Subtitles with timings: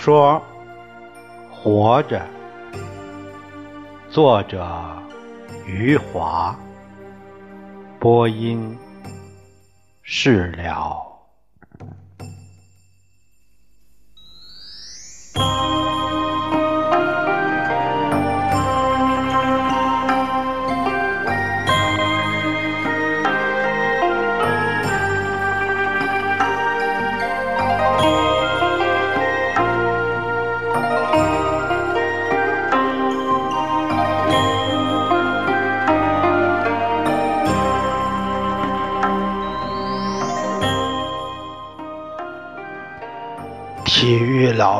[0.00, 0.40] 说
[1.54, 2.24] 《活着》，
[4.08, 4.64] 作者
[5.66, 6.56] 余华，
[7.98, 8.78] 播音
[10.02, 10.87] 释了。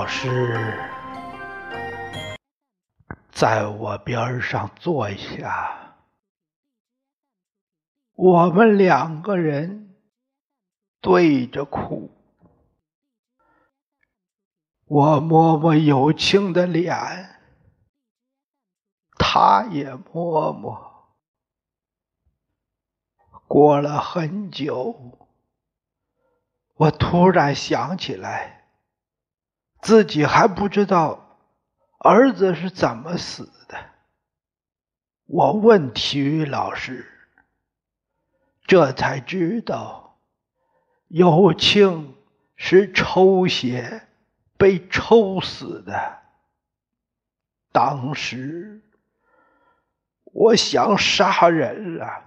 [0.08, 0.74] 师
[3.30, 5.98] 在我边上坐下，
[8.14, 9.94] 我们两个人
[11.00, 12.10] 对着哭。
[14.86, 16.96] 我摸摸有庆的脸，
[19.18, 20.88] 他也摸摸。
[23.46, 25.28] 过了很久，
[26.74, 28.57] 我突然想起来。
[29.80, 31.38] 自己还不知道
[31.98, 33.78] 儿子是怎么死的。
[35.26, 37.06] 我问体育老师，
[38.66, 40.18] 这才知道
[41.08, 42.16] 有庆
[42.56, 44.08] 是抽血
[44.56, 46.18] 被抽死的。
[47.70, 48.82] 当时
[50.24, 52.24] 我想杀人了，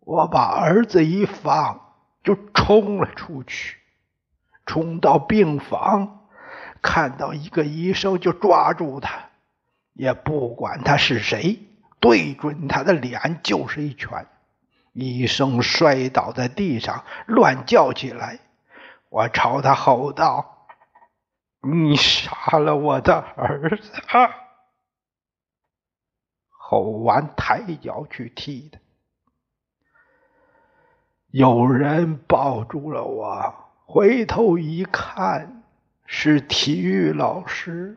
[0.00, 3.78] 我把儿子一放，就冲了出去，
[4.64, 6.19] 冲到病房。
[6.82, 9.28] 看到一个医生就抓住他，
[9.92, 11.58] 也不管他是谁，
[12.00, 14.26] 对准他的脸就是一拳。
[14.92, 18.40] 医生摔倒在地上，乱叫起来。
[19.08, 20.66] 我朝他吼道
[21.62, 23.92] ：“你杀了我的儿子！”
[26.48, 28.78] 吼完，抬脚去踢他。
[31.28, 33.54] 有人抱住了我，
[33.86, 35.59] 回头一看。
[36.12, 37.96] 是体育老师，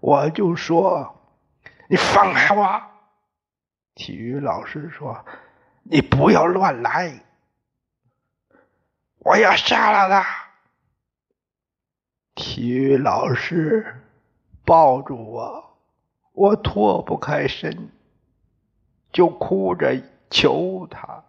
[0.00, 1.16] 我就说
[1.88, 2.82] ：“你放开我！”
[3.94, 5.24] 体育老师说
[5.84, 7.22] ：“你不要乱来，
[9.20, 10.26] 我要杀了他。”
[12.34, 14.02] 体育老师
[14.64, 15.78] 抱住我，
[16.32, 17.88] 我脱不开身，
[19.12, 21.22] 就哭着求他。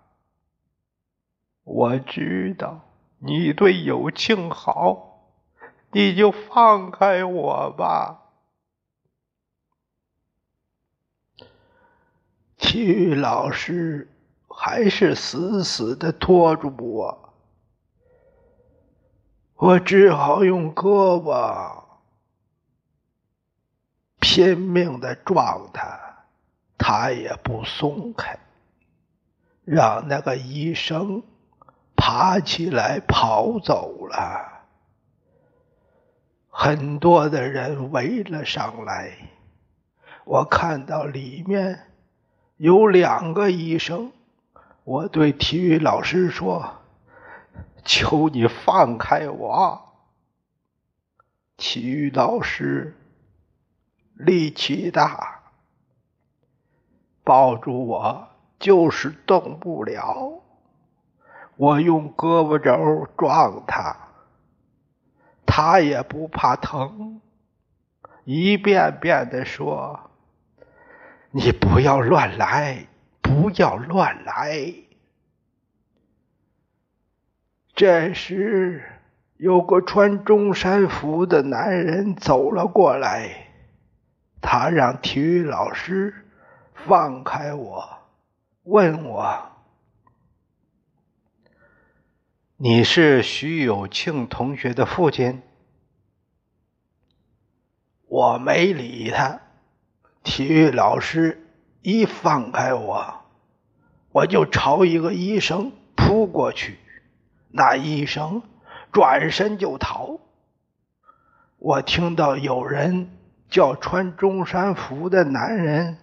[1.63, 2.89] 我知道。
[3.25, 5.29] 你对有庆好，
[5.91, 8.19] 你就放开我吧。
[12.57, 14.11] 体育老师
[14.49, 17.33] 还是死死的拖住我，
[19.55, 21.81] 我只好用胳膊
[24.19, 26.25] 拼命的撞他，
[26.77, 28.37] 他也不松开，
[29.63, 31.23] 让那个医生。
[32.05, 34.65] 爬起来跑走了，
[36.49, 39.17] 很多的人围了上来。
[40.25, 41.93] 我看到里面
[42.57, 44.11] 有两个医生，
[44.83, 46.73] 我对体育老师说
[47.85, 49.93] ：“求你放开我。”
[51.55, 52.97] 体育老师
[54.13, 55.39] 力气大，
[57.23, 58.27] 抱住我
[58.59, 60.42] 就是动不了。
[61.55, 63.95] 我用胳膊肘撞他，
[65.45, 67.21] 他也不怕疼，
[68.23, 70.09] 一遍遍的说
[71.31, 72.87] ：“你不要乱来，
[73.21, 74.73] 不要乱来。”
[77.75, 78.83] 这时，
[79.37, 83.47] 有个穿中山服的男人走了过来，
[84.41, 86.25] 他让体育老师
[86.73, 87.83] 放开我，
[88.63, 89.52] 问我。
[92.65, 95.41] 你是徐有庆同学的父亲？
[98.07, 99.41] 我没理他。
[100.23, 101.45] 体育老师
[101.81, 103.25] 一放开我，
[104.13, 106.79] 我就朝一个医生扑过去。
[107.49, 108.41] 那医生
[108.93, 110.21] 转身就逃。
[111.57, 113.11] 我听到有人
[113.49, 115.97] 叫穿中山服的男人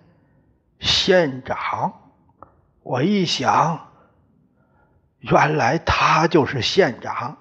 [0.78, 1.94] 县长，
[2.82, 3.86] 我一想。
[5.20, 7.36] 原来他就是县长，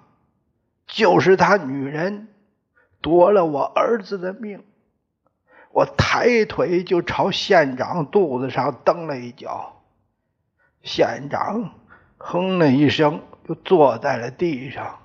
[0.85, 2.27] 就是他女人
[3.01, 4.65] 夺了我儿子的命。
[5.71, 9.83] 我抬腿就朝县长肚子上蹬了一脚，
[10.81, 11.71] 县长
[12.17, 14.99] 哼了一声，就坐在了地上。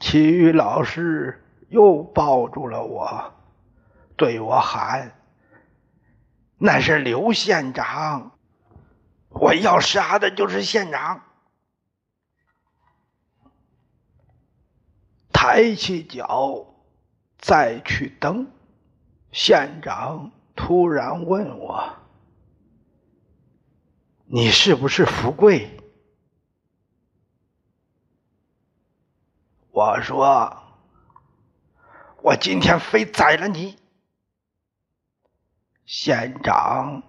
[0.00, 3.34] 体育老师又抱住了我，
[4.16, 5.12] 对我喊
[6.58, 8.32] ：“那是刘县长，
[9.28, 11.22] 我要杀的就是县长。”
[15.40, 16.66] 抬起脚，
[17.38, 18.50] 再去蹬。
[19.30, 21.94] 县长突然问我
[24.26, 25.78] ：“你是不是富贵？”
[29.70, 30.56] 我说
[32.20, 33.78] ：“我今天非宰了你！”
[35.86, 37.04] 县长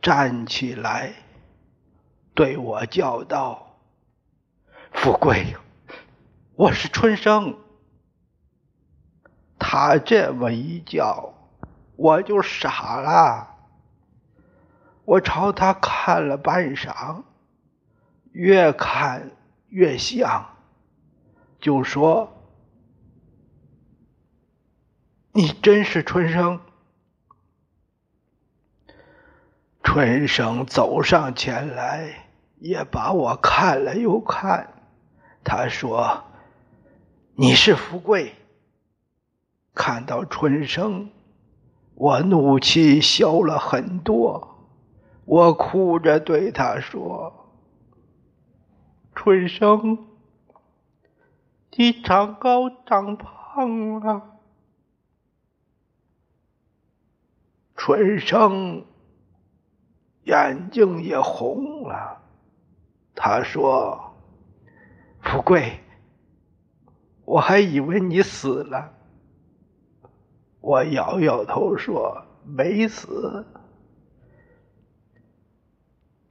[0.00, 1.14] 站起来，
[2.32, 3.76] 对我叫道
[4.94, 5.56] ：“富贵，
[6.54, 7.58] 我是春生。”
[9.72, 11.32] 他这么一叫，
[11.96, 13.56] 我就傻了。
[15.06, 17.22] 我朝他看了半晌，
[18.32, 19.30] 越看
[19.70, 20.44] 越像，
[21.58, 22.34] 就说
[25.32, 26.60] ：“你真是春生。”
[29.82, 32.26] 春生走上前来，
[32.58, 34.68] 也把我看了又看。
[35.42, 36.24] 他说
[37.36, 38.34] ：“你是富贵。”
[39.74, 41.10] 看到春生，
[41.94, 44.48] 我怒气消了很多。
[45.24, 47.48] 我哭着对他说
[49.14, 50.06] ：“春生，
[51.76, 54.40] 你长高长胖了。”
[57.74, 58.84] 春生
[60.24, 62.20] 眼睛也红了。
[63.14, 64.14] 他说
[65.22, 65.80] ：“富贵，
[67.24, 68.92] 我还以为你死了。”
[70.62, 73.44] 我摇摇头说：“没死。”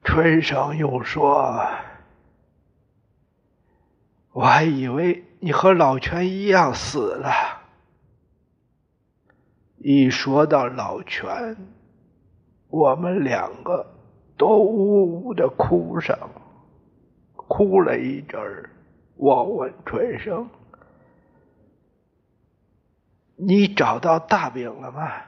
[0.04, 1.68] 春生又说
[4.34, 7.30] ：“我还以为你和老全一样死了。”
[9.78, 11.58] 一说到老全，
[12.70, 13.86] 我们两个
[14.38, 16.18] 都呜呜的哭上，
[17.36, 18.70] 哭了一阵儿。
[19.16, 20.48] 我问春生。
[23.44, 25.24] 你找到大饼了吗？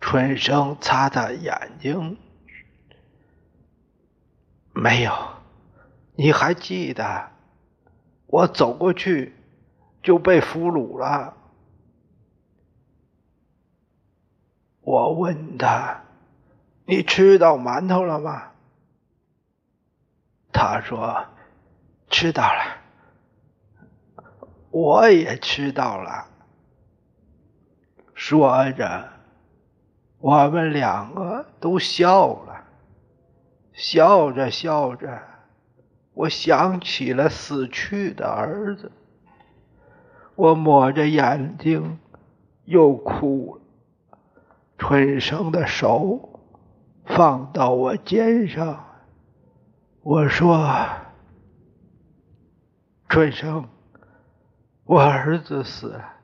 [0.00, 2.18] 春生擦擦眼睛，
[4.72, 5.12] 没有。
[6.16, 7.30] 你还记得，
[8.26, 9.36] 我走过去
[10.02, 11.36] 就被俘虏了。
[14.80, 16.02] 我问他
[16.86, 18.50] ：“你吃到馒头了吗？”
[20.52, 21.26] 他说
[22.10, 22.78] ：“吃到了。”
[24.70, 26.26] 我也吃到了。
[28.14, 29.08] 说着，
[30.18, 32.64] 我们两个都笑了。
[33.72, 35.22] 笑着笑着，
[36.14, 38.90] 我想起了死去的儿子。
[40.34, 41.98] 我抹着眼睛，
[42.64, 44.18] 又哭了。
[44.76, 46.40] 春生的手
[47.06, 48.84] 放到我肩上，
[50.02, 50.86] 我说
[53.08, 53.68] ：“春生。”
[54.88, 56.14] 我儿子死了，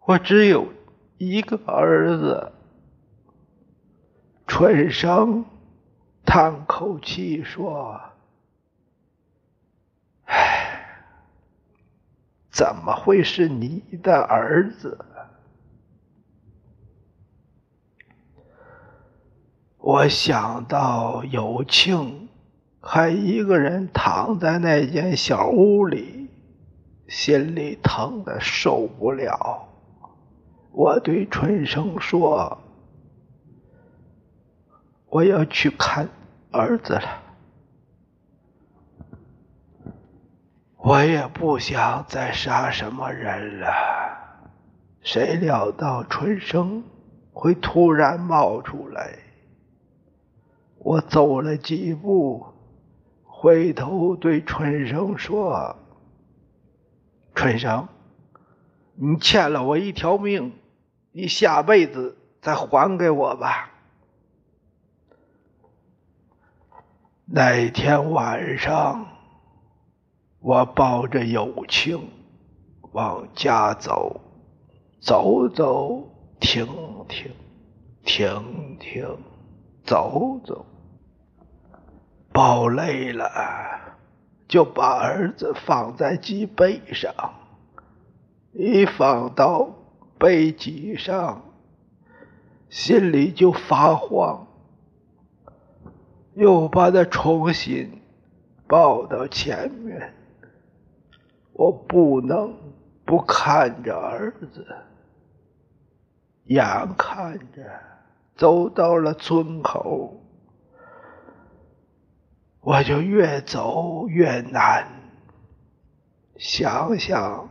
[0.00, 0.70] 我只有
[1.16, 2.52] 一个儿子。
[4.46, 5.46] 春生
[6.26, 7.98] 叹口气说
[10.28, 11.06] ：“唉，
[12.50, 15.06] 怎么会是你的儿子？”
[19.80, 22.28] 我想到有庆
[22.82, 26.17] 还一个人躺在那间小屋里。
[27.08, 29.66] 心里疼的受不了，
[30.72, 32.58] 我对春生说
[35.08, 36.06] ：“我要去看
[36.52, 37.22] 儿子了。”
[40.76, 43.66] 我也不想再杀什么人了。
[45.00, 46.84] 谁料到春生
[47.32, 49.18] 会突然冒出来？
[50.76, 52.46] 我走了几步，
[53.24, 55.74] 回头对春生说。
[57.38, 57.86] 春生，
[58.96, 60.52] 你欠了我一条命，
[61.12, 63.70] 你下辈子再还给我吧。
[67.24, 69.06] 那天晚上，
[70.40, 72.10] 我抱着友情
[72.90, 74.20] 往家走，
[74.98, 76.08] 走走
[76.40, 76.66] 停
[77.06, 77.30] 停，
[78.04, 79.16] 停停
[79.84, 80.66] 走走，
[82.32, 83.77] 抱累了。
[84.48, 87.12] 就把儿子放在脊背上，
[88.52, 89.68] 一放到
[90.18, 91.42] 背脊上，
[92.70, 94.46] 心里就发慌，
[96.34, 98.00] 又把他重新
[98.66, 100.14] 抱到前面，
[101.52, 102.54] 我不能
[103.04, 104.66] 不看着儿子。
[106.44, 106.64] 眼
[106.96, 107.62] 看着
[108.34, 110.17] 走到了村口，
[112.68, 114.86] 我就越走越难。
[116.36, 117.48] 想想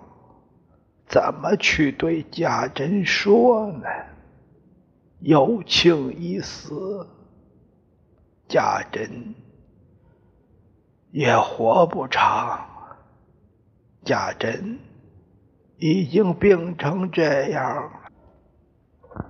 [1.07, 3.89] 怎么去对家珍说呢？
[5.21, 7.09] 有情已死，
[8.47, 9.33] 家珍
[11.09, 12.69] 也活不长。
[14.03, 14.77] 家珍
[15.77, 17.91] 已经病成这样了。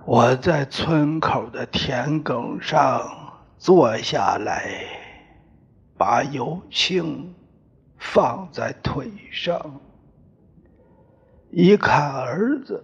[0.06, 5.07] 我在村口的田埂上坐下来，
[5.98, 7.34] 把有情
[7.98, 9.82] 放在腿上，
[11.50, 12.84] 一看儿子，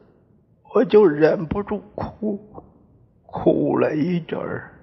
[0.74, 2.63] 我就忍不住哭，
[3.25, 4.74] 哭了一阵儿，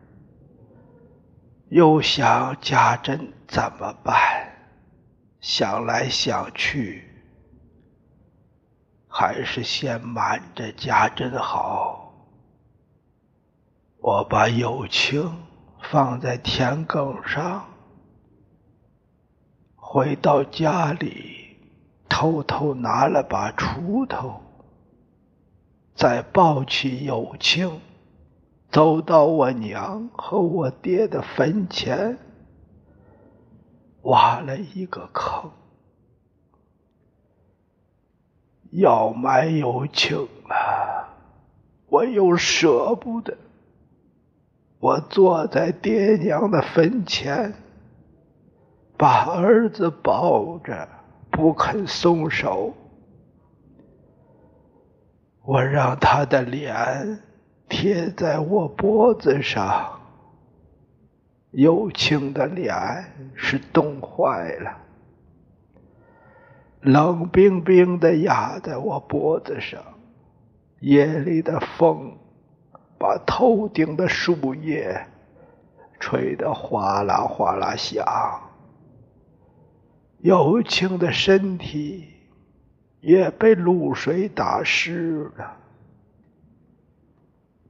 [1.68, 4.16] 又想家珍怎么办？
[5.40, 7.02] 想来想去，
[9.08, 12.14] 还是先瞒着家珍好。
[14.02, 15.34] 我把友情
[15.82, 17.64] 放在田埂上，
[19.92, 21.56] 回到家里，
[22.08, 24.40] 偷偷拿了把锄头，
[25.96, 27.80] 再抱起友情，
[28.70, 32.18] 走到我娘和我爹的坟前。
[34.02, 35.50] 挖了一个坑，
[38.70, 41.18] 要埋友情啊！
[41.88, 43.36] 我又舍不得。
[44.78, 47.54] 我坐在爹娘的坟前，
[49.00, 50.86] 把儿子抱着，
[51.30, 52.74] 不肯松手。
[55.42, 57.18] 我让他的脸
[57.66, 59.98] 贴在我脖子上。
[61.52, 62.76] 友情的脸
[63.34, 64.76] 是冻坏了，
[66.82, 69.80] 冷冰冰的压在我脖子上。
[70.80, 72.18] 夜里的风
[72.98, 75.06] 把头顶的树叶
[75.98, 78.04] 吹得哗啦哗啦响，
[80.22, 82.08] 友情的身体
[83.00, 85.56] 也被露水打湿了。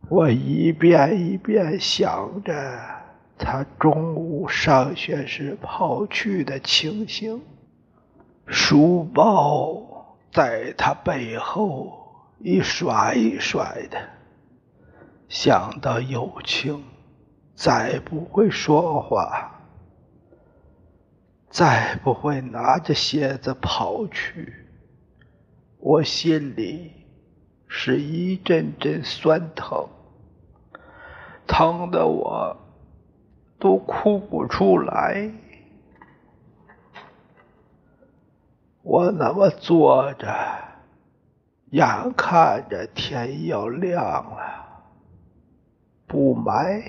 [0.08, 2.52] 我一遍一遍想着。
[3.42, 7.40] 他中午上学时跑去的情形，
[8.46, 13.98] 书包在他背后一甩一甩的。
[15.30, 16.84] 想到友情
[17.54, 19.59] 再不会说话，
[21.50, 24.66] 再不会拿着鞋子跑去，
[25.78, 26.92] 我心里
[27.68, 29.88] 是一阵阵酸疼，
[31.46, 32.56] 疼得我。
[33.62, 35.30] 都哭不出来。
[38.80, 40.26] 我那么坐着，
[41.70, 44.82] 眼看着天要亮了，
[46.06, 46.82] 不埋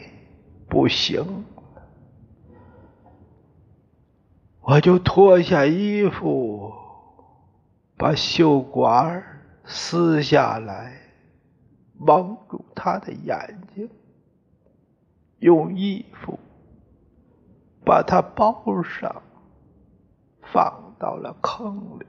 [0.69, 1.43] 不行，
[4.61, 6.71] 我就脱下衣服，
[7.97, 9.23] 把袖管
[9.65, 11.01] 撕下来，
[11.97, 13.89] 蒙住他的眼睛，
[15.39, 16.39] 用衣服。
[17.83, 19.23] 把他包上，
[20.43, 22.05] 放到了坑里。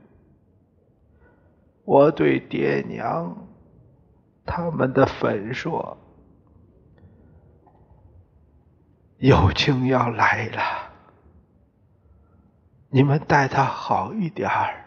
[1.84, 3.48] 我对爹娘
[4.44, 5.96] 他们的坟说
[9.16, 10.91] ：“友情要来了，
[12.92, 14.84] 你们待他好一点儿。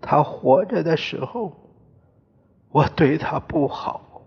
[0.00, 1.70] 他活着的时候，
[2.70, 4.22] 我对他不好，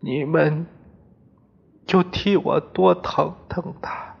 [0.00, 0.66] 你们。”
[1.86, 4.14] 就替我多疼疼他。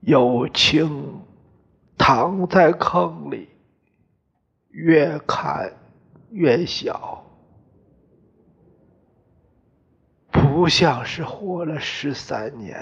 [0.00, 1.22] 友情
[1.96, 3.48] 躺在坑里，
[4.70, 5.72] 越看
[6.30, 7.21] 越小，
[10.52, 12.76] 不像是活了十三年，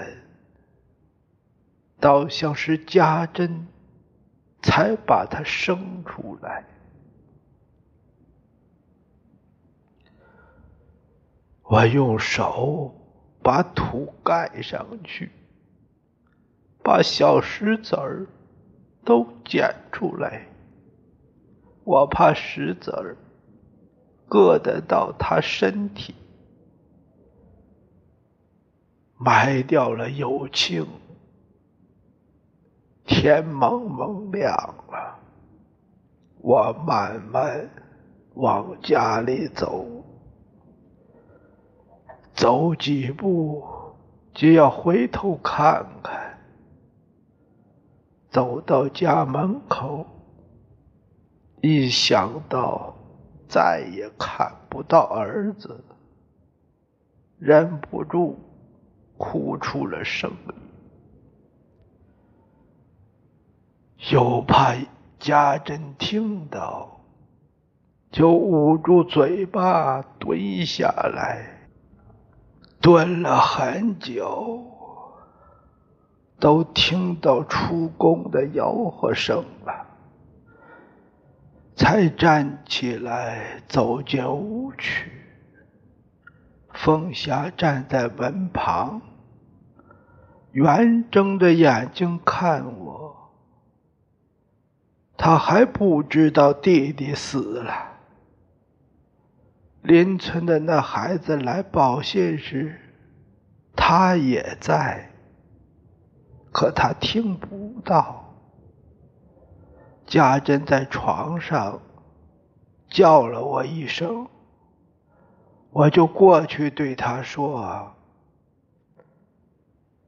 [2.01, 3.65] 倒像是家珍
[4.61, 6.65] 才把他生出来。
[11.63, 12.93] 我用手
[13.41, 15.31] 把土盖上去，
[16.83, 18.27] 把小石子儿
[19.05, 20.45] 都捡出来。
[21.85, 23.15] 我怕石子儿
[24.29, 26.13] 硌得到他身体，
[29.23, 30.85] 埋掉了友情。
[33.05, 34.51] 天蒙蒙亮
[34.89, 35.19] 了，
[36.39, 37.69] 我慢慢
[38.33, 39.85] 往家里走。
[42.33, 43.63] 走几步
[44.33, 46.39] 就要回头看看，
[48.29, 50.05] 走到家门口，
[51.61, 52.95] 一想到
[53.47, 55.83] 再也看不到儿子，
[57.37, 58.39] 忍不住
[59.21, 60.53] 哭出了声音，
[64.11, 64.75] 又怕
[65.19, 67.01] 家珍听到，
[68.11, 71.69] 就捂住嘴巴蹲下来，
[72.81, 74.65] 蹲了很久。
[76.39, 79.85] 都听到出宫的吆喝声了，
[81.75, 85.11] 才站起来走进屋去。
[86.73, 88.99] 凤霞站在门旁，
[90.51, 93.31] 圆睁着眼睛看我。
[95.17, 97.73] 他还不知道弟弟死了。
[99.83, 102.79] 邻村的那孩子来报信时，
[103.75, 105.09] 他也在。
[106.51, 108.35] 可他听不到。
[110.05, 111.79] 家珍在床上
[112.89, 114.27] 叫了我一声，
[115.69, 117.95] 我就过去对他说：“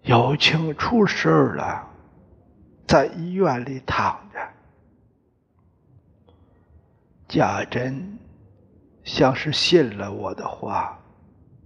[0.03, 1.87] 有庆出事了，
[2.85, 4.39] 在医院里躺着。”
[7.27, 8.19] 贾珍
[9.03, 10.99] 像是信了我的话，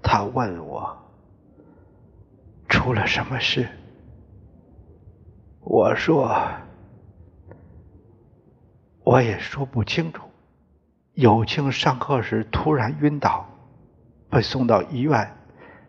[0.02, 0.98] 他问我
[2.70, 3.68] ：“出了什么事？”
[5.60, 6.40] 我说，
[9.04, 10.24] 我也说不清楚。
[11.14, 13.46] 有庆上课时突然晕倒，
[14.30, 15.36] 被送到医院。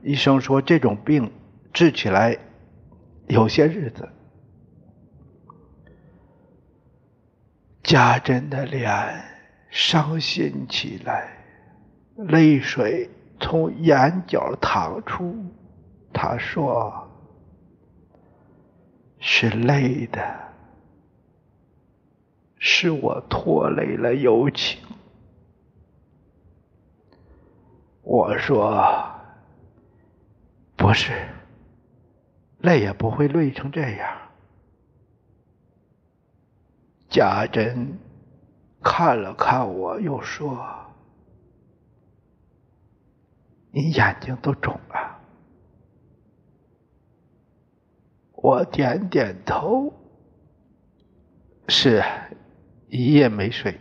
[0.03, 1.31] 医生说这种病
[1.79, 2.37] 治起来
[3.29, 4.09] 有些日子。
[7.85, 8.91] 家珍的脸
[9.71, 11.39] 伤心起来，
[12.17, 15.37] 泪水从眼角淌出。
[16.13, 16.93] 他说。
[19.21, 20.21] 是累的，
[22.59, 24.81] 是我拖累了友情。
[28.03, 28.85] 我说
[30.77, 31.13] 不是，
[32.59, 34.19] 累也不会累成这样。
[37.09, 37.99] 贾珍
[38.83, 40.59] 看了看我，又说
[43.73, 45.17] ：“你眼睛都肿了。”
[48.41, 49.93] 我点点头，
[51.67, 52.03] 是，
[52.89, 53.81] 一夜没睡。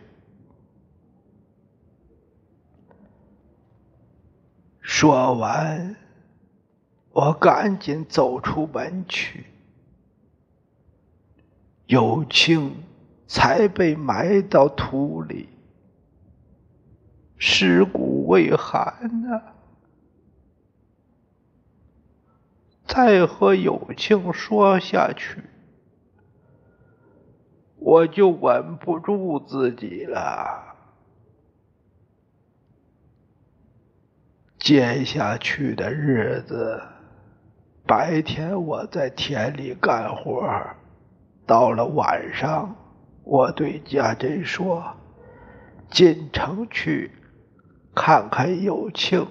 [4.81, 5.95] 说完，
[7.17, 9.47] 我赶紧走出门去。
[11.88, 12.84] 有庆
[13.25, 15.49] 才被埋到土里，
[17.36, 19.41] 尸骨未寒呢。
[22.86, 25.41] 再和有庆说下去，
[27.77, 30.75] 我就稳不住自己了。
[34.60, 36.84] 接下去的日子，
[37.88, 40.43] 白天我在田里干活，
[41.45, 42.76] 到了晚上，
[43.23, 44.84] 我对家珍说
[45.89, 47.10] ：“进城去
[47.95, 49.26] 看看有庆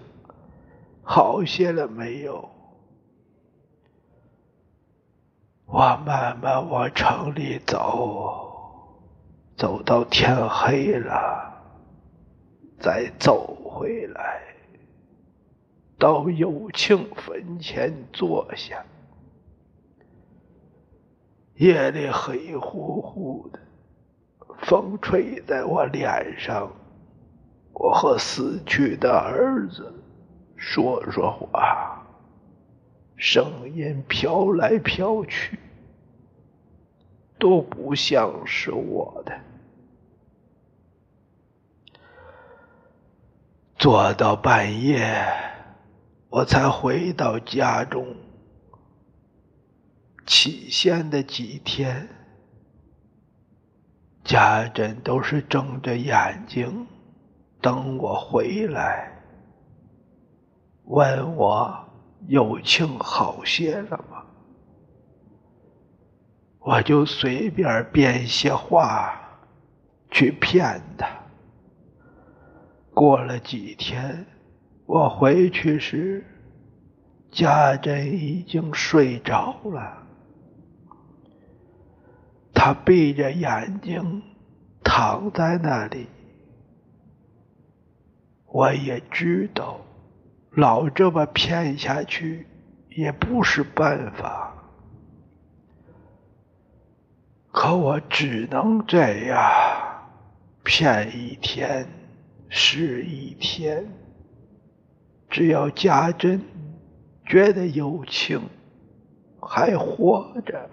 [1.02, 2.48] 好些了没有。”
[5.68, 9.02] 我慢慢往城里走，
[9.56, 11.52] 走到天黑了，
[12.78, 14.35] 再走回来，
[15.98, 18.84] 到有庆坟前坐下。
[21.54, 23.58] 夜里黑乎乎的，
[24.58, 26.70] 风吹在我脸上，
[27.72, 29.90] 我和死去的儿子
[30.54, 32.06] 说说话。
[33.16, 35.58] 声音飘来飘去，
[37.38, 39.32] 都不像是我的。
[43.78, 45.24] 坐到半夜，
[46.28, 48.14] 我才回到家中。
[50.26, 52.08] 起先的几天，
[54.24, 56.86] 家珍都是睁着眼睛
[57.60, 59.12] 等我回来，
[60.84, 61.82] 问我。
[62.28, 64.24] 有庆好些了吗？
[66.58, 69.14] 我就随便编些话
[70.10, 71.06] 去骗他。
[72.92, 74.26] 过了几天，
[74.86, 76.24] 我回去时，
[77.30, 80.06] 家珍已经睡着了。
[82.54, 84.22] 他闭着眼睛
[84.82, 86.06] 躺在那里，
[88.46, 89.80] 我也知道。
[90.52, 92.46] 老这么骗下去
[92.88, 94.54] 也不是办法，
[97.52, 99.42] 可我只能这样，
[100.64, 101.86] 骗一天
[102.48, 103.86] 是一天。
[105.36, 106.40] 只要家珍
[107.26, 108.40] 觉得有情
[109.38, 110.70] 还活着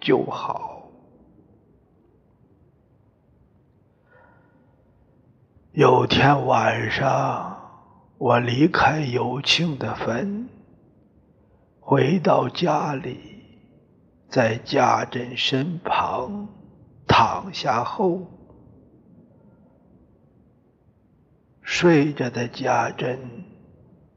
[0.00, 0.88] 就好。
[5.72, 7.54] 有天晚上，
[8.16, 10.48] 我离开有情的坟，
[11.78, 13.18] 回到家里。
[14.30, 16.48] 在家珍身旁
[17.06, 18.22] 躺下后，
[21.60, 23.18] 睡着的家珍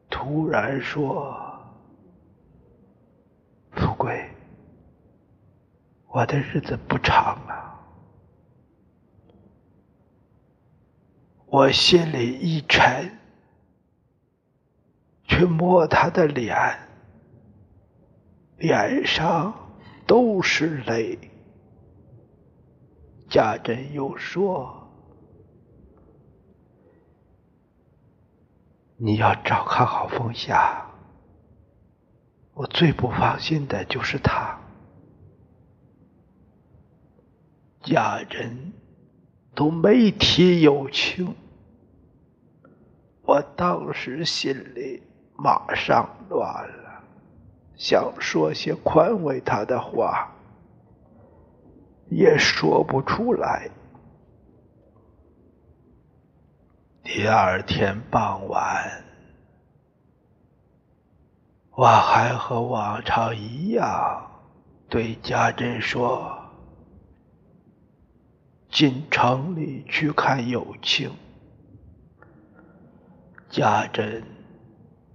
[0.09, 1.35] 突然说
[3.71, 4.29] ：“富贵，
[6.07, 7.79] 我的日子不长了。”
[11.47, 13.11] 我心里一沉，
[15.23, 16.55] 去摸他的脸，
[18.57, 19.53] 脸上。
[20.07, 21.17] 都是泪。
[23.27, 24.84] 家珍又说
[28.97, 30.85] ：“你要照看好凤霞，
[32.53, 34.57] 我最不放心的就是他。”
[37.83, 38.73] 家人
[39.53, 41.35] 都没提友情，
[43.21, 45.03] 我当时心里
[45.35, 47.03] 马上乱了。
[47.75, 50.31] 想说些宽慰他的话，
[52.09, 53.69] 也说不出来。
[57.07, 59.03] 第二天傍晚，
[61.69, 64.31] 我还和往常一样
[64.89, 66.35] 对家珍说
[68.71, 71.11] ：“进城里去看友情。”
[73.51, 74.23] 家珍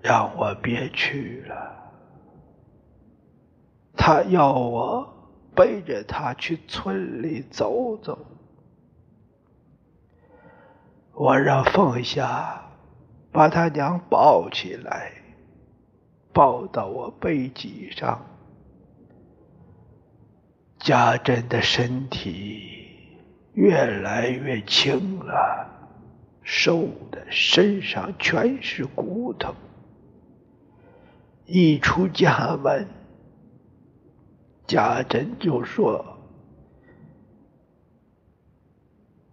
[0.01, 1.93] 让我别去了。
[3.97, 5.13] 他要我
[5.57, 8.17] 背着他去村里走走，
[11.21, 12.63] 我让凤霞
[13.31, 15.13] 把他娘抱起来，
[16.33, 18.25] 抱到我背脊上。
[20.79, 22.63] 家珍的身体
[23.53, 25.69] 越来越轻了，
[26.43, 29.55] 瘦的身上全是骨头。
[31.45, 32.89] 一出家门。
[34.67, 36.03] 家珍就说：“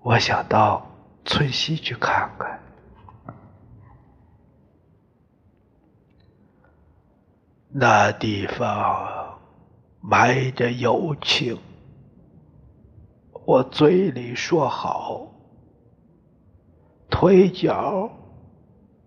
[0.03, 0.85] 我想到
[1.27, 2.59] 村西去看看，
[7.69, 9.37] 那地方
[10.01, 11.59] 埋着友情。”
[13.45, 15.27] 我嘴里说好，
[17.09, 18.09] 腿脚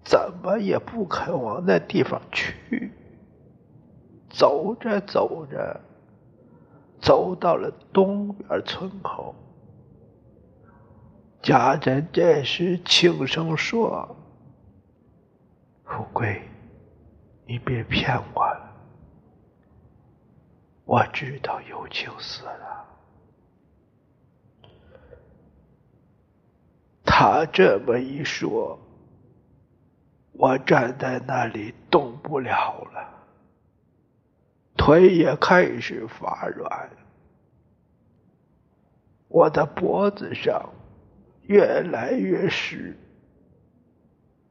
[0.04, 2.92] 怎么也不肯往那地方去。
[4.28, 5.80] 走着走着。
[7.02, 9.34] 走到了东边村口，
[11.42, 14.16] 家珍这时轻声说
[15.84, 16.42] ：“富贵，
[17.46, 18.76] 你别骗我了，
[20.84, 22.86] 我知道有情死了。”
[27.04, 28.78] 他这么一说，
[30.32, 33.08] 我站在那里动不了了。
[34.76, 36.90] 腿也开始发软，
[39.28, 40.70] 我的脖子上
[41.50, 42.96] 越来越湿。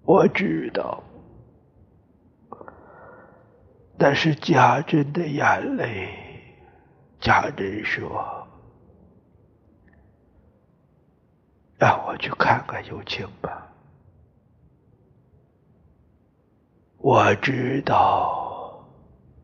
[0.04, 1.02] 我知道
[3.98, 6.10] 那是家珍的眼泪。
[7.22, 8.46] 家珍说
[11.80, 13.66] ：“让我去看看友情吧。”
[17.00, 18.36] 我知道。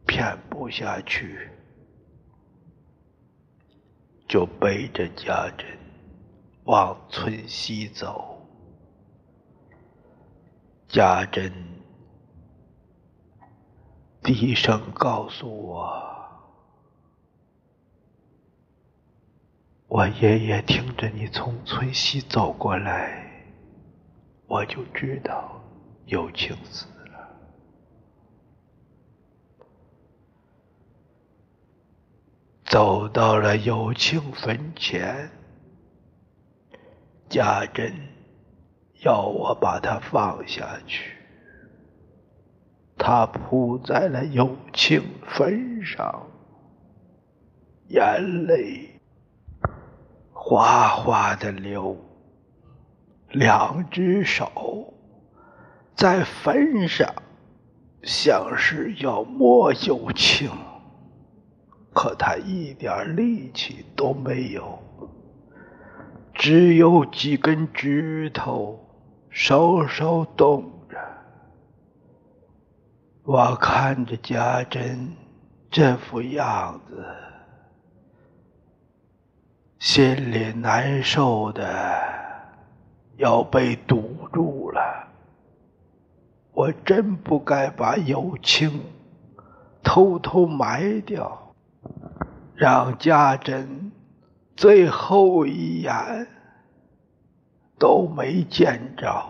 [0.07, 1.49] 骗不下去，
[4.27, 5.67] 就背着家珍
[6.65, 8.45] 往村西走。
[10.87, 11.51] 家珍
[14.21, 16.03] 低声告诉我
[19.87, 23.45] ：“我爷爷听着你从村西走过来，
[24.47, 25.61] 我就知道
[26.05, 27.29] 有情死了。”
[32.65, 35.29] 走到了有情坟前，
[37.29, 37.93] 家珍
[39.03, 41.11] 要我把它放下去。
[42.97, 46.25] 他扑在了有庆坟上，
[47.89, 49.01] 眼泪
[50.31, 51.97] 哗哗的流，
[53.31, 54.93] 两只手
[55.95, 57.13] 在坟上，
[58.01, 60.49] 像是要摸友情。
[61.93, 64.79] 可他一点力气都没有，
[66.35, 68.79] 只有几根指头
[69.31, 70.97] 稍稍动着。
[73.23, 75.15] 我看着家珍
[75.71, 77.05] 这副样子，
[79.79, 81.63] 心里难受的
[83.17, 85.07] 要被堵住了。
[86.51, 88.81] 我真不该把友情
[89.81, 91.41] 偷偷埋掉。
[92.55, 93.91] 让家珍
[94.55, 96.27] 最后一眼
[97.77, 99.25] 都没见着。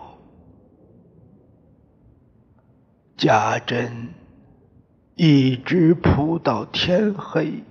[3.16, 4.14] 家珍
[5.14, 7.64] 一直扑到天黑，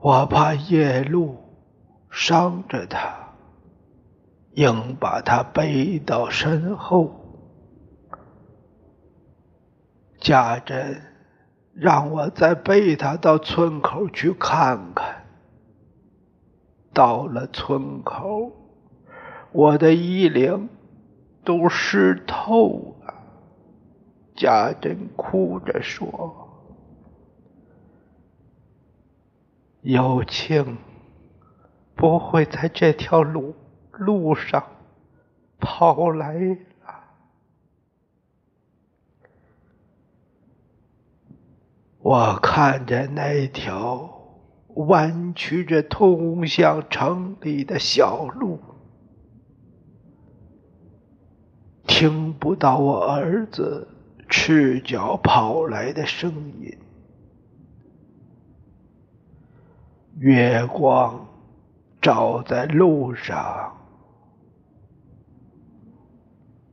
[0.00, 1.36] 我怕夜路
[2.10, 3.34] 伤着他，
[4.54, 7.12] 硬把他背到身后。
[10.18, 11.13] 家珍。
[11.74, 15.24] 让我再背他到村口去看看。
[16.92, 18.52] 到了村口，
[19.50, 20.68] 我的衣领
[21.44, 23.14] 都湿透了。
[24.36, 26.48] 家珍哭着说
[29.82, 30.78] ：“有庆
[31.96, 33.54] 不会在这条路
[33.90, 34.62] 路上
[35.58, 36.58] 跑来。”
[42.04, 44.10] 我看着那条
[44.74, 48.60] 弯曲着通向城里的小路，
[51.86, 53.88] 听不到我儿子
[54.28, 56.78] 赤脚跑来的声音。
[60.18, 61.26] 月光
[62.02, 63.78] 照在路上，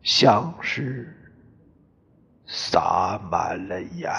[0.04, 1.08] 像是
[2.46, 4.12] 洒满了盐。